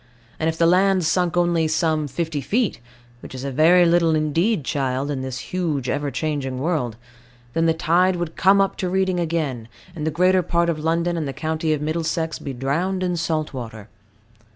[0.39, 2.79] And if the land sunk only some fifty feet,
[3.19, 6.95] which is a very little indeed, child, in this huge, ever changing world,
[7.53, 11.17] then the tide would come up to Reading again, and the greater part of London
[11.17, 13.89] and the county of Middlesex be drowned in salt water.